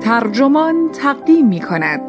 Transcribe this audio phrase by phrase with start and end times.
[0.00, 2.00] ترجمان تقدیم می کند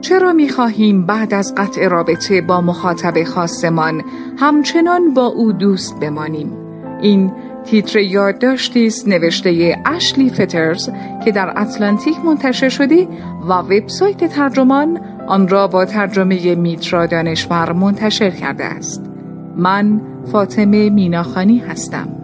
[0.00, 4.02] چرا می خواهیم بعد از قطع رابطه با مخاطب خاصمان
[4.38, 6.52] همچنان با او دوست بمانیم؟
[7.00, 7.32] این
[7.64, 10.90] تیتر یادداشتی است نوشته اشلی فترز
[11.24, 13.08] که در اتلانتیک منتشر شده
[13.48, 19.10] و وبسایت ترجمان آن را با ترجمه میترا دانشور منتشر کرده است.
[19.56, 20.00] من
[20.32, 22.23] فاطمه میناخانی هستم.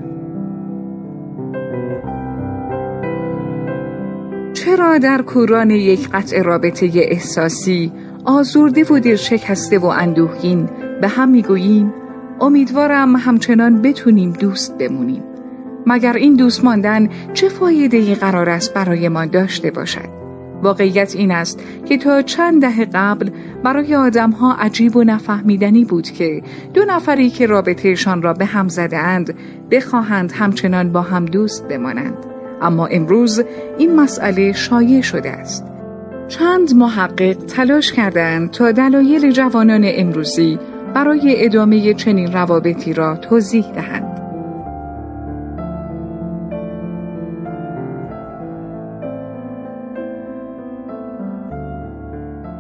[4.65, 7.93] چرا در کوران یک قطع رابطه احساسی
[8.25, 10.69] آزرده و دل شکسته و اندوهگین
[11.01, 11.95] به هم می‌گوییم؟
[12.41, 15.23] امیدوارم همچنان بتونیم دوست بمونیم.
[15.87, 20.09] مگر این دوست ماندن چه فایده ای قرار است برای ما داشته باشد؟
[20.63, 23.31] واقعیت این است که تا چند دهه قبل
[23.65, 26.43] برای آدمها عجیب و نفهمیدنی بود که
[26.75, 29.35] دو نفری که رابطهشان را به هم زده اند
[29.71, 32.30] بخواهند همچنان با هم دوست بمانند.
[32.61, 33.43] اما امروز
[33.79, 35.65] این مسئله شایع شده است.
[36.29, 40.59] چند محقق تلاش کردند تا دلایل جوانان امروزی
[40.95, 44.21] برای ادامه چنین روابطی را توضیح دهند.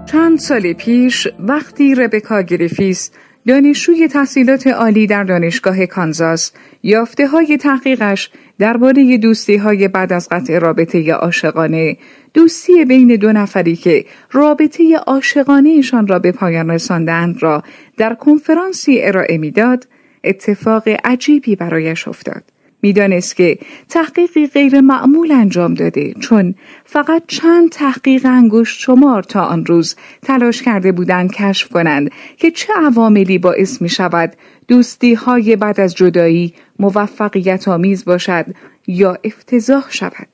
[0.07, 3.11] چند سال پیش وقتی ربکا گریفیس
[3.47, 6.53] دانشجوی تحصیلات عالی در دانشگاه کانزاس
[6.83, 11.97] یافته های تحقیقش درباره دوستی های بعد از قطع رابطه عاشقانه
[12.35, 17.63] دوستی بین دو نفری که رابطه عاشقانه ایشان را به پایان رساندند را
[17.97, 19.89] در کنفرانسی ارائه می‌داد
[20.25, 22.50] اتفاق عجیبی برایش افتاد.
[22.83, 29.67] می‌دانست که تحقیقی غیر معمول انجام داده چون فقط چند تحقیق انگشت شمار تا آن
[29.67, 34.33] روز تلاش کرده بودند کشف کنند که چه عواملی باعث می شود
[34.69, 38.47] دوستی های بعد از جدایی موفقیت آمیز باشد
[38.87, 40.29] یا افتضاح شود.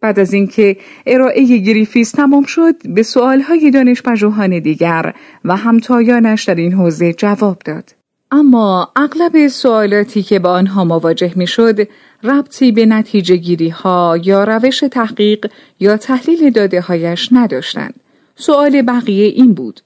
[0.00, 6.54] بعد از اینکه ارائه گریفیس تمام شد به سؤالهای دانش پژوهان دیگر و همتایانش در
[6.54, 7.97] این حوزه جواب داد.
[8.30, 11.88] اما اغلب سوالاتی که با آنها مواجه می شد
[12.24, 15.50] ربطی به نتیجه گیری ها یا روش تحقیق
[15.80, 17.94] یا تحلیل داده هایش نداشتند.
[18.36, 19.80] سوال بقیه این بود.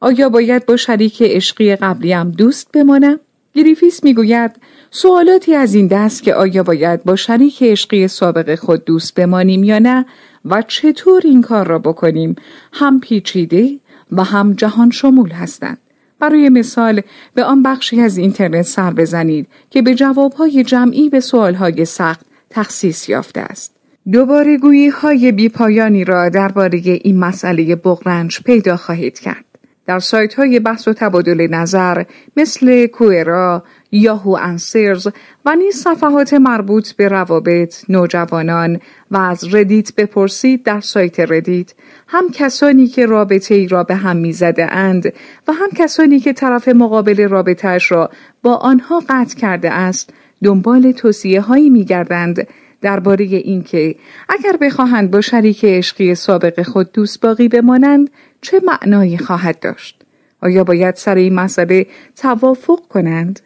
[0.00, 3.20] آیا باید با شریک عشقی قبلیم دوست بمانم؟
[3.54, 4.50] گریفیس می‌گوید
[4.90, 9.78] سوالاتی از این دست که آیا باید با شریک عشقی سابق خود دوست بمانیم یا
[9.78, 10.06] نه
[10.44, 12.36] و چطور این کار را بکنیم
[12.72, 13.78] هم پیچیده
[14.12, 15.78] و هم جهان شمول هستند.
[16.22, 17.00] برای مثال
[17.34, 23.08] به آن بخشی از اینترنت سر بزنید که به جوابهای جمعی به سوالهای سخت تخصیص
[23.08, 23.76] یافته است.
[24.12, 29.51] دوباره گویی های بیپایانی را درباره این مسئله بغرنج پیدا خواهید کرد.
[29.86, 32.04] در سایت های بحث و تبادل نظر
[32.36, 35.08] مثل Quora، Yahoo Answers
[35.44, 41.72] و نیز صفحات مربوط به روابط، نوجوانان و از Reddit بپرسید در سایت Reddit.
[42.08, 45.12] هم کسانی که رابطه ای را به هم می‌زده اند
[45.48, 48.10] و هم کسانی که طرف مقابل رابطهش را
[48.42, 50.10] با آنها قطع کرده است
[50.44, 52.46] دنبال توصیه هایی می گردند
[52.80, 53.94] درباره اینکه
[54.28, 58.10] اگر بخواهند با شریک عشقی سابق خود دوست باقی بمانند
[58.42, 60.02] چه معنایی خواهد داشت؟
[60.40, 61.86] آیا باید سر این مسئله
[62.16, 63.40] توافق کنند؟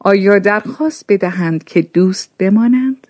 [0.00, 3.06] آیا درخواست بدهند که دوست بمانند؟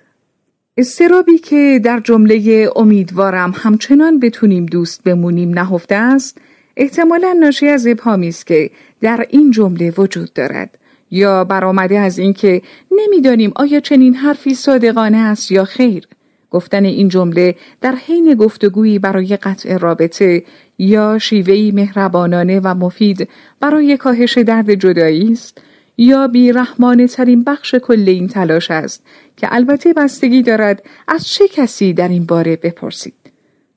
[0.77, 6.39] استرابی که در جمله امیدوارم همچنان بتونیم دوست بمونیم نهفته است
[6.77, 8.71] احتمالا ناشی از ابهامی است که
[9.01, 10.79] در این جمله وجود دارد
[11.11, 16.09] یا برآمده از اینکه نمی‌دانیم آیا چنین حرفی صادقانه است یا خیر
[16.53, 20.45] گفتن این جمله در حین گفتگویی برای قطع رابطه
[20.79, 23.29] یا شیوهی مهربانانه و مفید
[23.61, 25.59] برای کاهش درد جدایی است
[25.97, 29.05] یا بیرحمانه ترین بخش کل این تلاش است
[29.37, 33.15] که البته بستگی دارد از چه کسی در این باره بپرسید.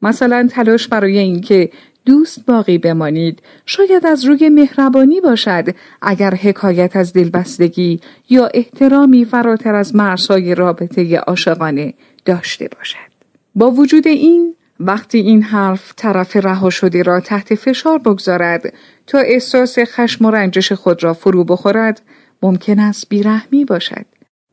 [0.02, 1.69] مثلا تلاش برای اینکه
[2.06, 3.42] دوست باقی بمانید.
[3.66, 5.76] شاید از روی مهربانی باشد.
[6.02, 8.00] اگر حکایت از دلبستگی
[8.30, 11.94] یا احترامی فراتر از مرزهای رابطه عاشقانه
[12.26, 13.16] داشته باشد.
[13.56, 18.74] با وجود این وقتی این حرف طرف رها شده را تحت فشار بگذارد
[19.08, 22.02] تا احساس خشم و رنجش خود را فرو بخورد
[22.44, 24.06] ممکن است بیرحمی باشد.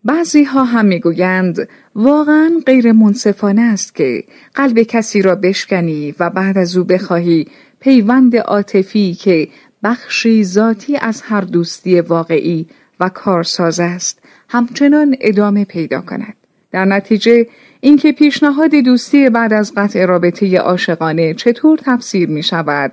[0.04, 6.58] بعضی ها هم می‌گویند واقعا غیر منصفانه است که قلب کسی را بشکنی و بعد
[6.58, 7.48] از او بخواهی
[7.80, 9.48] پیوند عاطفی که
[9.82, 12.66] بخشی ذاتی از هر دوستی واقعی
[13.00, 14.18] و کارساز است
[14.48, 16.34] همچنان ادامه پیدا کند.
[16.72, 17.46] در نتیجه
[17.80, 22.92] اینکه پیشنهاد دوستی بعد از قطع رابطه عاشقانه چطور تفسیر می شود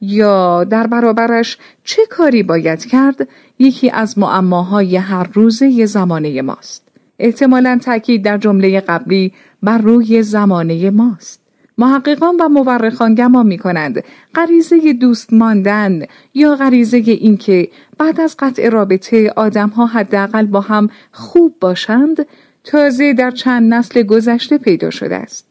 [0.00, 6.88] یا در برابرش چه کاری باید کرد یکی از معماهای هر روزه زمانه ماست.
[7.18, 9.32] احتمالا تاکید در جمله قبلی
[9.62, 11.40] بر روی زمانه ماست.
[11.78, 14.04] محققان و مورخان گمان می کنند
[14.34, 16.02] غریزه دوست ماندن
[16.34, 17.68] یا غریزه اینکه
[17.98, 22.26] بعد از قطع رابطه آدمها حداقل با هم خوب باشند
[22.64, 25.49] تازه در چند نسل گذشته پیدا شده است.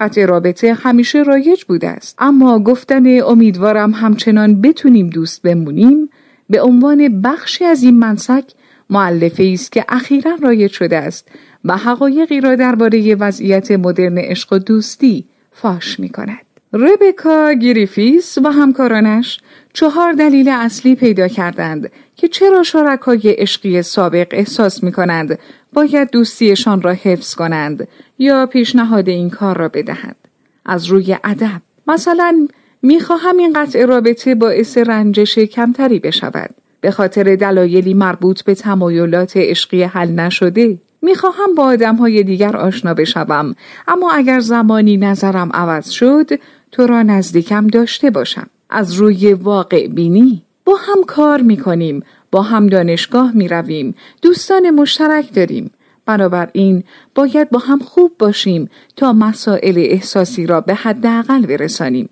[0.00, 6.10] قطع رابطه همیشه رایج بوده است اما گفتن امیدوارم همچنان بتونیم دوست بمونیم
[6.50, 8.44] به عنوان بخشی از این منسک
[8.90, 11.28] معلفه است که اخیرا رایج شده است
[11.64, 16.46] و حقایقی را درباره وضعیت مدرن عشق و دوستی فاش می کند.
[16.72, 19.40] ربکا گریفیس و همکارانش
[19.72, 25.38] چهار دلیل اصلی پیدا کردند که چرا شرکای عشقی سابق احساس می کنند
[25.72, 27.88] باید دوستیشان را حفظ کنند
[28.18, 30.16] یا پیشنهاد این کار را بدهند.
[30.66, 32.48] از روی ادب مثلا
[32.82, 36.54] می‌خواهم این قطع رابطه باعث رنجش کمتری بشود.
[36.80, 42.94] به خاطر دلایلی مربوط به تمایلات عشقی حل نشده می‌خواهم با آدم های دیگر آشنا
[42.94, 43.54] بشوم.
[43.88, 46.28] اما اگر زمانی نظرم عوض شد
[46.72, 48.46] تو را نزدیکم داشته باشم.
[48.70, 52.02] از روی واقع بینی با هم کار می‌کنیم
[52.32, 55.70] با هم دانشگاه می‌رویم دوستان مشترک داریم
[56.06, 56.84] بنابراین
[57.14, 62.08] باید با هم خوب باشیم تا مسائل احساسی را به حداقل برسانیم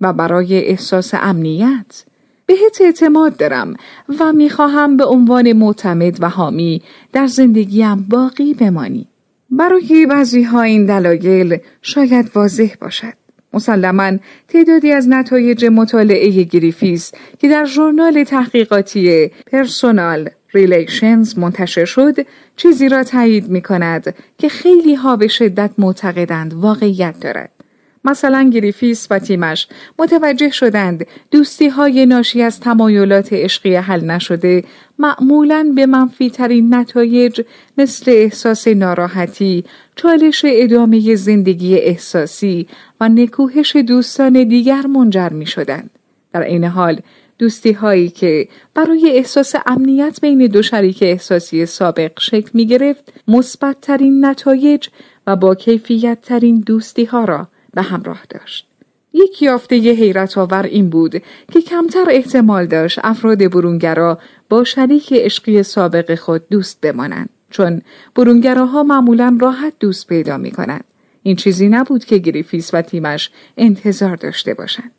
[0.00, 2.04] و برای احساس امنیت
[2.46, 3.76] بهت اعتماد دارم
[4.20, 6.82] و می‌خواهم به عنوان معتمد و حامی
[7.12, 9.08] در زندگیم باقی بمانی.
[9.50, 13.21] برای بعضی ها این دلایل شاید واضح باشد.
[13.54, 14.12] مسلما
[14.48, 22.14] تعدادی از نتایج مطالعه گریفیس که در ژورنال تحقیقاتی Personal Relations منتشر شد
[22.56, 27.61] چیزی را تایید می کند که خیلی ها به شدت معتقدند واقعیت دارد.
[28.04, 29.68] مثلا گریفیس و تیمش
[29.98, 34.64] متوجه شدند دوستی های ناشی از تمایلات عشقی حل نشده
[34.98, 37.40] معمولا به منفی ترین نتایج
[37.78, 39.64] مثل احساس ناراحتی،
[39.96, 42.66] چالش ادامه زندگی احساسی
[43.00, 45.90] و نکوهش دوستان دیگر منجر می شدند.
[46.32, 47.00] در این حال
[47.38, 53.80] دوستی هایی که برای احساس امنیت بین دو شریک احساسی سابق شکل می گرفت مثبت
[53.80, 54.88] ترین نتایج
[55.26, 58.66] و با کیفیت ترین دوستی ها را به همراه داشت.
[59.12, 61.22] یک یافته حیرت آور این بود
[61.52, 67.82] که کمتر احتمال داشت افراد برونگرا با شریک عشقی سابق خود دوست بمانند چون
[68.14, 70.84] برونگراها معمولا راحت دوست پیدا می کنند.
[71.22, 74.92] این چیزی نبود که گریفیس و تیمش انتظار داشته باشند.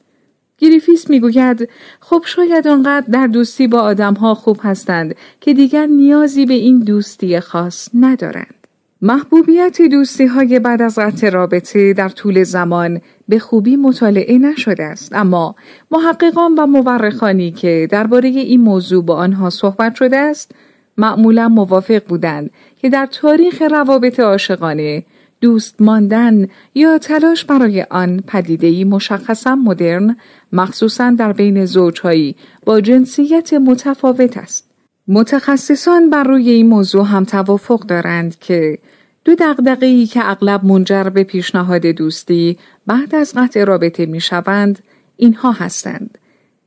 [0.57, 1.69] گریفیس می‌گوید
[1.99, 7.39] خب شاید آنقدر در دوستی با آدمها خوب هستند که دیگر نیازی به این دوستی
[7.39, 8.62] خاص ندارند.
[9.05, 15.15] محبوبیت دوستی های بعد از قطع رابطه در طول زمان به خوبی مطالعه نشده است.
[15.15, 15.55] اما
[15.91, 20.51] محققان و مورخانی که درباره این موضوع با آنها صحبت شده است
[20.97, 22.51] معمولا موافق بودند
[22.81, 25.05] که در تاریخ روابط عاشقانه
[25.41, 30.17] دوست ماندن یا تلاش برای آن پدیدهی مشخصا مدرن
[30.53, 32.35] مخصوصا در بین زوجهایی
[32.65, 34.72] با جنسیت متفاوت است.
[35.07, 38.77] متخصصان بر روی این موضوع هم توافق دارند که
[39.25, 42.57] دو دقدقه که اغلب منجر به پیشنهاد دوستی
[42.88, 44.79] بعد از قطع رابطه می شوند
[45.17, 46.17] اینها هستند.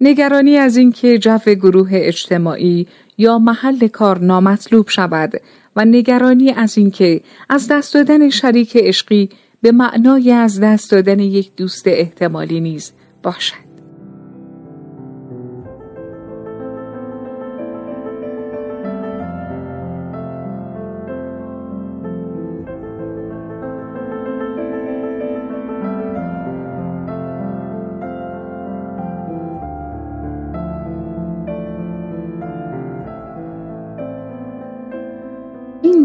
[0.00, 2.86] نگرانی از اینکه جو گروه اجتماعی
[3.18, 5.32] یا محل کار نامطلوب شود
[5.76, 9.28] و نگرانی از اینکه از دست دادن شریک عشقی
[9.62, 13.65] به معنای از دست دادن یک دوست احتمالی نیز باشد.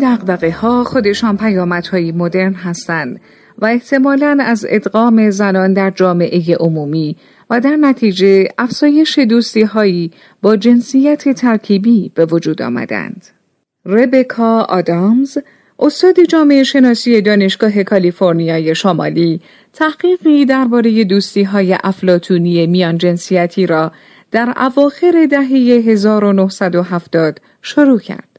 [0.02, 3.22] دقدقه ها خودشان پیامدهایی مدرن هستند
[3.58, 7.18] و احتمالا از ادغام زنان در جامعه عمومی
[7.50, 13.28] و در نتیجه افزایش دوستی هایی با جنسیت ترکیبی به وجود آمدند.
[13.86, 15.38] ربکا آدامز
[15.80, 19.42] استاد جامعه شناسی دانشگاه کالیفرنیای شمالی
[19.74, 23.92] تحقیقی درباره دوستی های افلاتونی میان جنسیتی را
[24.32, 28.31] در اواخر دهه 1970 شروع کرد.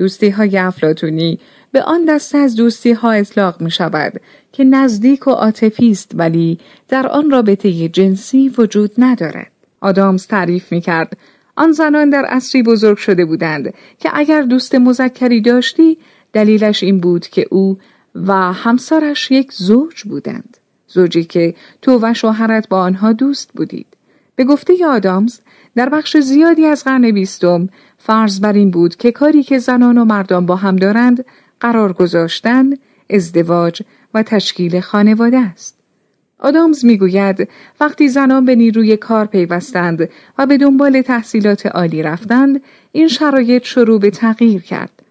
[0.00, 1.38] دوستی های افلاتونی
[1.72, 4.20] به آن دسته از دوستی ها اطلاق می شود
[4.52, 9.50] که نزدیک و عاطفی است ولی در آن رابطه جنسی وجود ندارد.
[9.80, 11.16] آدامز تعریف می کرد
[11.56, 15.98] آن زنان در عصری بزرگ شده بودند که اگر دوست مذکری داشتی
[16.32, 17.78] دلیلش این بود که او
[18.14, 20.56] و همسرش یک زوج بودند.
[20.88, 23.86] زوجی که تو و شوهرت با آنها دوست بودید.
[24.40, 25.40] به گفته آدامز
[25.76, 27.68] در بخش زیادی از قرن بیستم
[27.98, 31.24] فرض بر این بود که کاری که زنان و مردان با هم دارند
[31.60, 32.70] قرار گذاشتن،
[33.10, 33.82] ازدواج
[34.14, 35.78] و تشکیل خانواده است.
[36.38, 37.48] آدامز می‌گوید
[37.80, 44.00] وقتی زنان به نیروی کار پیوستند و به دنبال تحصیلات عالی رفتند این شرایط شروع
[44.00, 45.02] به تغییر کرد.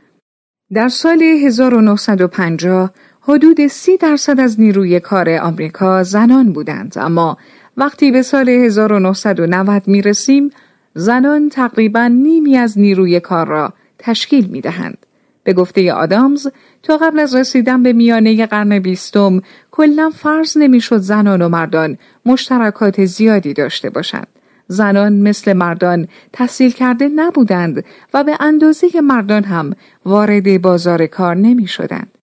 [0.74, 7.38] در سال 1950 حدود سی درصد از نیروی کار آمریکا زنان بودند اما
[7.80, 10.50] وقتی به سال 1990 می رسیم
[10.94, 15.06] زنان تقریبا نیمی از نیروی کار را تشکیل می دهند.
[15.44, 16.48] به گفته آدامز
[16.84, 23.06] تا قبل از رسیدن به میانه قرن بیستم کلا فرض نمی‌شد زنان و مردان مشترکات
[23.06, 24.28] زیادی داشته باشند.
[24.68, 29.74] زنان مثل مردان تحصیل کرده نبودند و به اندازه مردان هم
[30.06, 32.19] وارد بازار کار نمی شدند.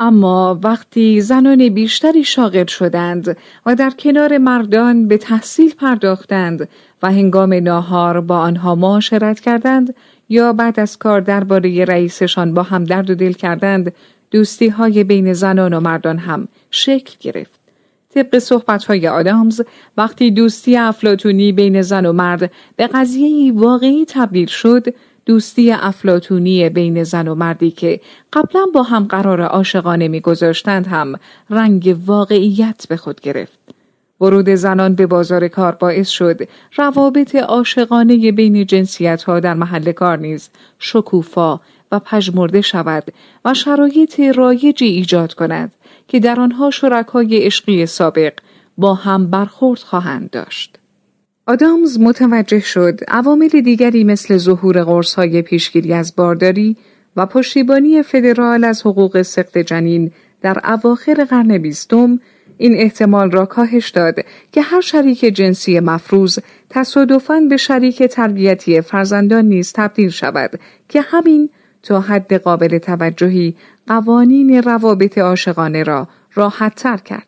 [0.00, 3.36] اما وقتی زنان بیشتری شاغل شدند
[3.66, 6.68] و در کنار مردان به تحصیل پرداختند
[7.02, 9.94] و هنگام ناهار با آنها معاشرت کردند
[10.28, 13.92] یا بعد از کار درباره رئیسشان با هم درد و دل کردند
[14.30, 17.60] دوستی های بین زنان و مردان هم شکل گرفت.
[18.14, 19.60] طبق صحبت های آدامز
[19.96, 24.84] وقتی دوستی افلاتونی بین زن و مرد به قضیه واقعی تبدیل شد
[25.28, 28.00] دوستی افلاتونی بین زن و مردی که
[28.32, 31.14] قبلا با هم قرار عاشقانه میگذاشتند هم
[31.50, 33.58] رنگ واقعیت به خود گرفت.
[34.20, 40.18] ورود زنان به بازار کار باعث شد روابط عاشقانه بین جنسیت ها در محل کار
[40.18, 41.60] نیز شکوفا
[41.92, 43.04] و پژمرده شود
[43.44, 45.74] و شرایط رایجی ایجاد کند
[46.08, 48.32] که در آنها شرکای عشقی سابق
[48.78, 50.78] با هم برخورد خواهند داشت.
[51.48, 56.76] آدامز متوجه شد عوامل دیگری مثل ظهور قرصهای پیشگیری از بارداری
[57.16, 60.12] و پشتیبانی فدرال از حقوق سخت جنین
[60.42, 62.20] در اواخر قرن بیستم
[62.58, 64.14] این احتمال را کاهش داد
[64.52, 66.38] که هر شریک جنسی مفروض
[66.70, 71.50] تصادفاً به شریک تربیتی فرزندان نیز تبدیل شود که همین
[71.82, 77.27] تا حد قابل توجهی قوانین روابط عاشقانه را راحت تر کرد.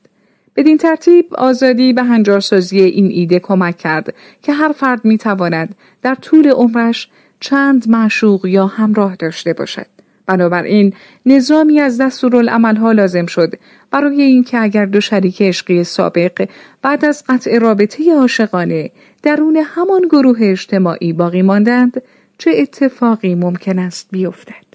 [0.57, 6.14] بدین ترتیب آزادی به هنجارسازی این ایده کمک کرد که هر فرد می تواند در
[6.14, 7.09] طول عمرش
[7.40, 9.87] چند معشوق یا همراه داشته باشد.
[10.30, 10.92] بنابراین
[11.26, 13.54] نظامی از دستورالعملها لازم شد
[13.90, 16.49] برای اینکه اگر دو شریک عشقی سابق
[16.83, 18.90] بعد از قطع رابطه عاشقانه
[19.23, 22.02] درون همان گروه اجتماعی باقی ماندند
[22.38, 24.71] چه اتفاقی ممکن است بیفتد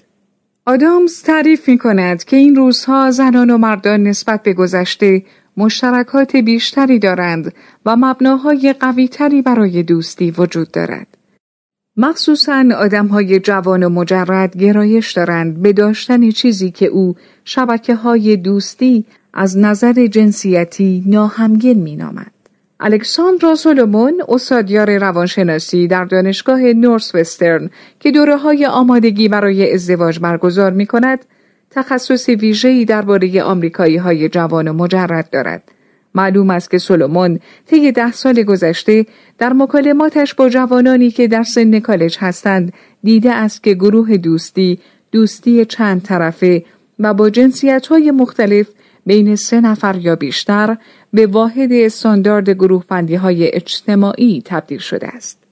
[0.66, 5.22] آدامز تعریف می کند که این روزها زنان و مردان نسبت به گذشته
[5.56, 7.54] مشترکات بیشتری دارند
[7.86, 11.06] و مبناهای قویتری برای دوستی وجود دارد.
[11.96, 18.36] مخصوصا آدم های جوان و مجرد گرایش دارند به داشتن چیزی که او شبکه های
[18.36, 22.32] دوستی از نظر جنسیتی ناهمگن می نامد.
[22.80, 27.70] الکساندرا سولومون استادیار روانشناسی در دانشگاه نورس وسترن
[28.00, 31.24] که دوره های آمادگی برای ازدواج برگزار می کند
[31.70, 35.72] تخصص ویژه‌ای درباره آمریکایی های جوان و مجرد دارد.
[36.16, 39.06] معلوم است که سولومون طی ده سال گذشته
[39.38, 44.78] در مکالماتش با جوانانی که در سن کالج هستند دیده است که گروه دوستی
[45.12, 46.64] دوستی چند طرفه
[46.98, 48.68] و با جنسیت های مختلف
[49.06, 50.76] بین سه نفر یا بیشتر
[51.12, 52.84] به واحد استاندارد گروه
[53.18, 55.45] های اجتماعی تبدیل شده است.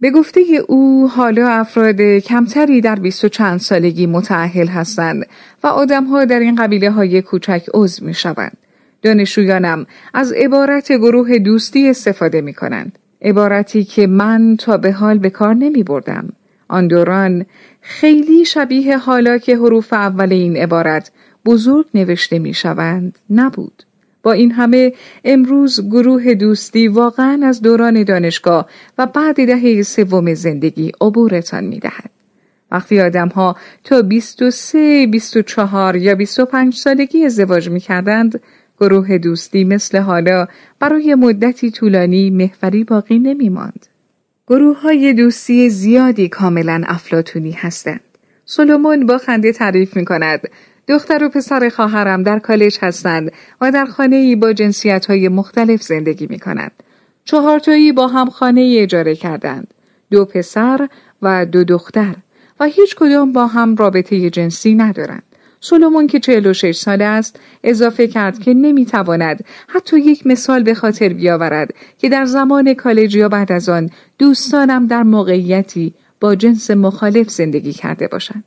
[0.00, 5.26] به گفته او حالا افراد کمتری در بیست و چند سالگی متعهل هستند
[5.62, 8.56] و آدمها در این قبیله های کوچک عضو می شوند.
[9.02, 12.98] دانشجویانم از عبارت گروه دوستی استفاده می کنند.
[13.22, 16.28] عبارتی که من تا به حال به کار نمی بردم.
[16.68, 17.46] آن دوران
[17.80, 21.10] خیلی شبیه حالا که حروف اول این عبارت
[21.44, 23.87] بزرگ نوشته می شوند نبود.
[24.28, 24.92] با این همه
[25.24, 28.68] امروز گروه دوستی واقعا از دوران دانشگاه
[28.98, 32.10] و بعد دهه سوم زندگی عبورتان می دهد.
[32.70, 38.40] وقتی آدم ها تا 23, 24 یا 25 سالگی ازدواج می کردند
[38.80, 40.46] گروه دوستی مثل حالا
[40.80, 43.86] برای مدتی طولانی محوری باقی نمی ماند.
[44.48, 48.00] گروه های دوستی زیادی کاملا افلاتونی هستند.
[48.44, 50.40] سلومون با خنده تعریف می کند
[50.88, 55.82] دختر و پسر خواهرم در کالج هستند و در خانه ای با جنسیت های مختلف
[55.82, 56.72] زندگی می کنند.
[57.24, 59.74] چهارتایی با هم خانه ای اجاره کردند.
[60.10, 60.88] دو پسر
[61.22, 62.14] و دو دختر
[62.60, 65.22] و هیچ کدام با هم رابطه جنسی ندارند.
[65.60, 71.74] سولومون که 46 ساله است اضافه کرد که نمی‌تواند حتی یک مثال به خاطر بیاورد
[71.98, 77.72] که در زمان کالج یا بعد از آن دوستانم در موقعیتی با جنس مخالف زندگی
[77.72, 78.44] کرده باشند.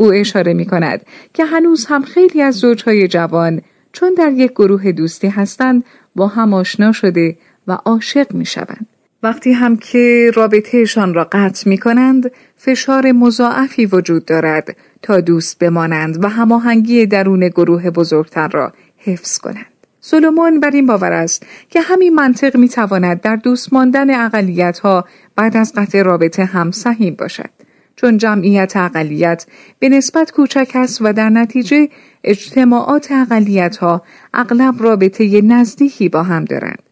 [0.00, 1.00] او اشاره می کند
[1.34, 5.84] که هنوز هم خیلی از زوجهای جوان چون در یک گروه دوستی هستند
[6.16, 8.86] با هم آشنا شده و عاشق می شوند.
[9.22, 16.24] وقتی هم که رابطهشان را قطع می کنند فشار مضاعفی وجود دارد تا دوست بمانند
[16.24, 19.66] و هماهنگی درون گروه بزرگتر را حفظ کنند.
[20.00, 25.04] سلومون بر این باور است که همین منطق می تواند در دوست ماندن اقلیت ها
[25.36, 27.59] بعد از قطع رابطه هم سهیم باشد.
[28.00, 29.46] چون جمعیت اقلیت
[29.78, 31.88] به نسبت کوچک است و در نتیجه
[32.24, 34.02] اجتماعات اقلیت ها
[34.34, 36.82] اغلب رابطه نزدیکی با هم دارند.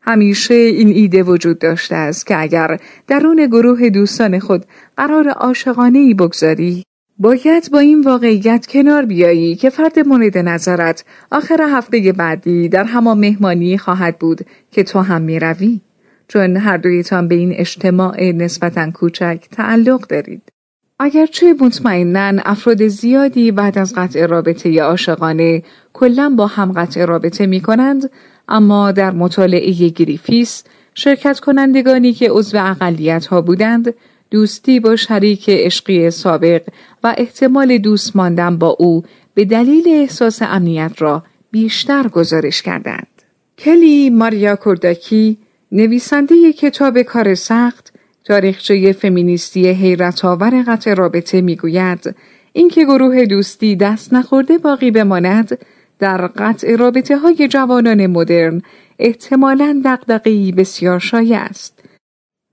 [0.00, 4.64] همیشه این ایده وجود داشته است که اگر درون گروه دوستان خود
[4.96, 6.82] قرار عاشقانه ای بگذاری
[7.18, 13.18] باید با این واقعیت کنار بیایی که فرد مورد نظرت آخر هفته بعدی در همان
[13.18, 14.40] مهمانی خواهد بود
[14.70, 15.80] که تو هم می روی.
[16.28, 20.53] چون هر دویتان به این اجتماع نسبتا کوچک تعلق دارید.
[20.98, 27.60] اگرچه مطمئنا افراد زیادی بعد از قطع رابطه عاشقانه کلا با هم قطع رابطه می
[27.60, 28.10] کنند
[28.48, 33.94] اما در مطالعه گریفیس شرکت کنندگانی که عضو اقلیت ها بودند
[34.30, 36.62] دوستی با شریک عشقی سابق
[37.04, 39.02] و احتمال دوست ماندن با او
[39.34, 43.22] به دلیل احساس امنیت را بیشتر گزارش کردند.
[43.58, 45.38] کلی ماریا کورداکی
[45.72, 47.93] نویسنده کتاب کار سخت
[48.24, 52.14] تاریخچه فمینیستی حیرت آور قطع رابطه می‌گوید
[52.52, 55.58] اینکه گروه دوستی دست نخورده باقی بماند
[55.98, 58.62] در قطع رابطه های جوانان مدرن
[58.98, 61.84] احتمالا دقدقی بسیار شایع است.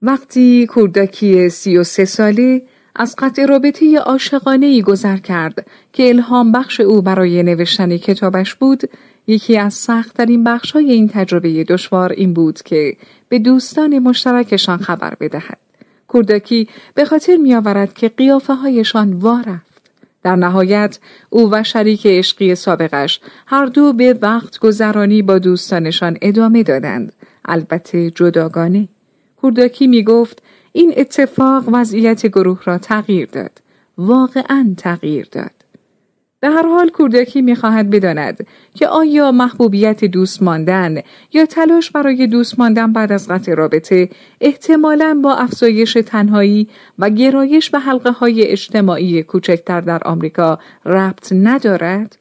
[0.01, 2.61] وقتی کورداکی سی و سه ساله
[2.95, 8.83] از قطع رابطه عاشقانه ای گذر کرد که الهام بخش او برای نوشتن کتابش بود
[9.27, 12.97] یکی از سختترین بخش های این تجربه دشوار این بود که
[13.31, 15.57] به دوستان مشترکشان خبر بدهد.
[16.07, 19.91] کورداکی به خاطر می آورد که قیافه هایشان وارفت.
[20.23, 26.63] در نهایت او و شریک عشقی سابقش هر دو به وقت گذرانی با دوستانشان ادامه
[26.63, 27.13] دادند.
[27.45, 28.87] البته جداگانه.
[29.37, 33.61] کورداکی می گفت این اتفاق وضعیت گروه را تغییر داد.
[33.97, 35.60] واقعا تغییر داد.
[36.41, 41.01] به هر حال کودکی می‌خواهد بداند که آیا محبوبیت دوست ماندن
[41.33, 44.09] یا تلاش برای دوست ماندن بعد از قطع رابطه
[44.41, 46.67] احتمالا با افزایش تنهایی
[46.99, 52.20] و گرایش به حلقه های اجتماعی کوچکتر در آمریکا ربط ندارد؟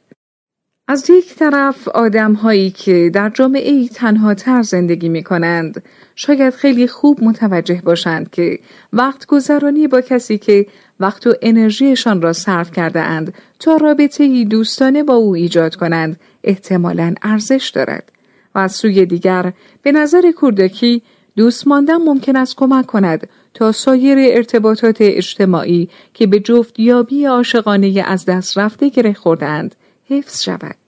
[0.91, 5.83] از یک طرف آدم هایی که در جامعه ای تنها تر زندگی می کنند
[6.15, 8.59] شاید خیلی خوب متوجه باشند که
[8.93, 10.65] وقت گذرانی با کسی که
[10.99, 17.13] وقت و انرژیشان را صرف کرده اند تا رابطه دوستانه با او ایجاد کنند احتمالا
[17.21, 18.11] ارزش دارد
[18.55, 21.01] و از سوی دیگر به نظر کوردکی
[21.35, 28.03] دوست ماندن ممکن است کمک کند تا سایر ارتباطات اجتماعی که به جفت یابی عاشقانه
[28.07, 29.75] از دست رفته گره خوردند
[30.09, 30.80] حفظ شود.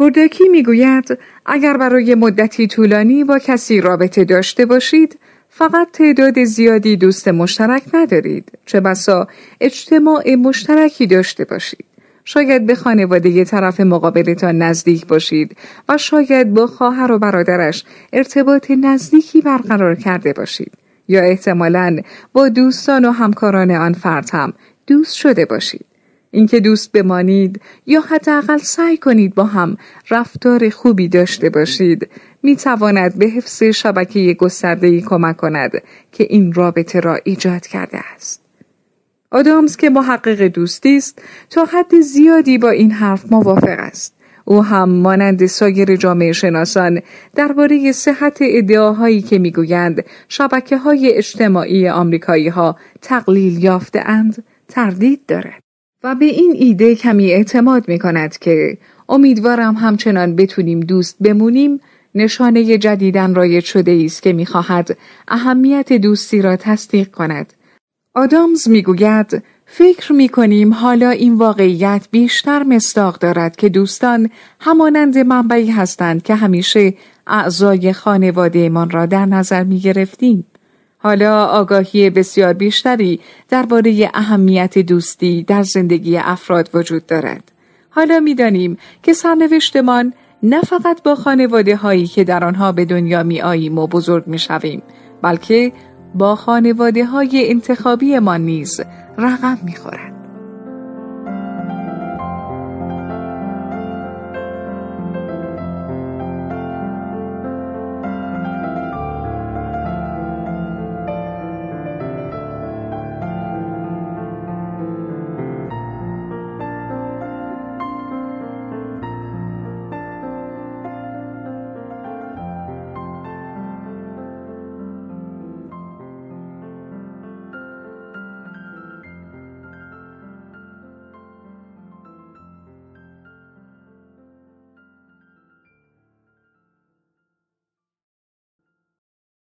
[0.00, 7.28] کورداکی می‌گوید اگر برای مدتی طولانی با کسی رابطه داشته باشید فقط تعداد زیادی دوست
[7.28, 9.28] مشترک ندارید چه بسا
[9.60, 11.84] اجتماع مشترکی داشته باشید.
[12.24, 15.56] شاید به خانواده طرف مقابلتان نزدیک باشید
[15.88, 20.72] و شاید با خواهر و برادرش ارتباط نزدیکی برقرار کرده باشید.
[21.08, 21.96] یا احتمالا
[22.32, 24.52] با دوستان و همکاران آن فرد هم
[24.86, 25.89] دوست شده باشید.
[26.30, 29.76] اینکه دوست بمانید یا حداقل سعی کنید با هم
[30.10, 32.08] رفتار خوبی داشته باشید
[32.42, 35.72] می تواند به حفظ شبکه گسترده‌ای کمک کند
[36.12, 38.40] که این رابطه را ایجاد کرده است.
[39.30, 44.14] آدامز که محقق دوستی است تا حد زیادی با این حرف موافق است.
[44.44, 47.00] او هم مانند سایر جامعه شناسان
[47.34, 55.69] درباره صحت ادعاهایی که می‌گویند شبکه های اجتماعی آمریکایی ها تقلیل یافته اند تردید دارد.
[56.04, 61.80] و به این ایده کمی اعتماد می کند که امیدوارم همچنان بتونیم دوست بمونیم
[62.14, 67.52] نشانه جدیدن رایج شده است که می‌خواهد اهمیت دوستی را تصدیق کند.
[68.14, 75.70] آدامز می‌گوید فکر می کنیم حالا این واقعیت بیشتر مصداق دارد که دوستان همانند منبعی
[75.70, 76.94] هستند که همیشه
[77.26, 80.44] اعضای خانوادهمان را در نظر می گرفتیم.
[81.02, 87.52] حالا آگاهی بسیار بیشتری درباره اهمیت دوستی در زندگی افراد وجود دارد.
[87.90, 93.42] حالا می‌دانیم که سرنوشتمان نه فقط با خانواده هایی که در آنها به دنیا می
[93.42, 94.82] آییم و بزرگ می شویم
[95.22, 95.72] بلکه
[96.14, 98.80] با خانواده های انتخابی ما نیز
[99.18, 100.19] رقم می خورد.